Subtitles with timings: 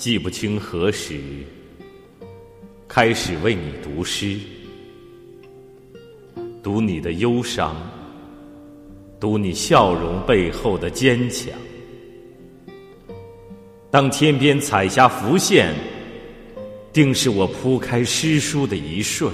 [0.00, 1.20] 记不清何时
[2.88, 4.38] 开始为你读诗，
[6.62, 7.76] 读你的忧伤，
[9.20, 11.52] 读你笑容背后的坚强。
[13.90, 15.74] 当天边彩霞浮现，
[16.94, 19.30] 定是我铺开诗书的一瞬。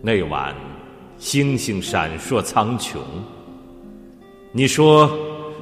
[0.00, 0.56] 那晚，
[1.18, 2.96] 星星闪烁苍穹。
[4.52, 5.14] 你说，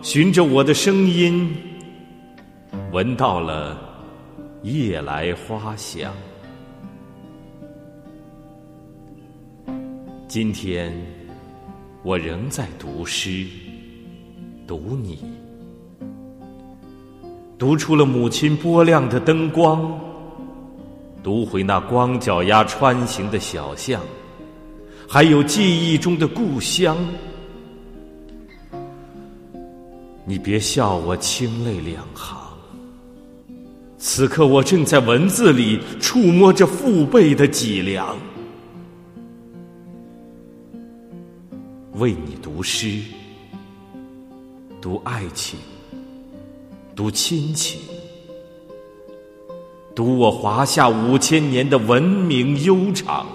[0.02, 1.52] 循着我的声音。
[2.92, 3.78] 闻到了
[4.62, 6.12] 夜来花香。
[10.26, 10.92] 今天
[12.02, 13.46] 我仍在读诗，
[14.66, 15.24] 读你，
[17.56, 19.96] 读出了母亲波亮的灯光，
[21.22, 24.02] 读回那光脚丫穿行的小巷，
[25.08, 26.96] 还有记忆中的故乡。
[30.24, 32.49] 你别笑我清泪两行。
[34.02, 38.16] 此刻，我正在文字里触摸着父辈的脊梁，
[41.96, 42.98] 为你读诗，
[44.80, 45.60] 读爱情，
[46.96, 47.78] 读亲情，
[49.94, 53.26] 读我华夏五千年的文明悠长。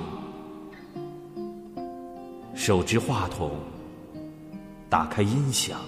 [2.56, 3.52] 手执话筒，
[4.90, 5.80] 打开音响，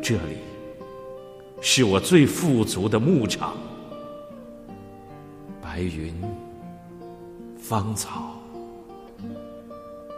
[0.00, 0.55] 这里。
[1.60, 3.54] 是我最富足的牧场，
[5.60, 6.14] 白云、
[7.58, 8.34] 芳草、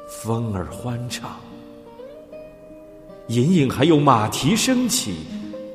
[0.09, 1.37] 风儿欢唱，
[3.29, 5.17] 隐隐还有马蹄声起，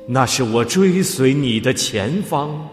[0.06, 2.68] 那是我追随你的前方。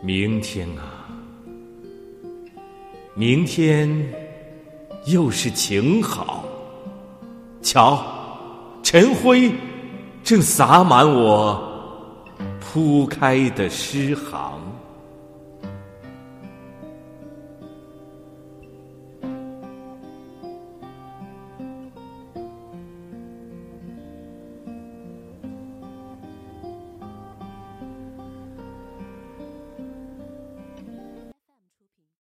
[0.00, 1.06] 明天啊，
[3.14, 3.88] 明天
[5.06, 6.44] 又是晴好，
[7.60, 8.11] 瞧。
[8.92, 9.50] 晨辉
[10.22, 11.58] 正洒满我
[12.60, 14.71] 铺开的诗行。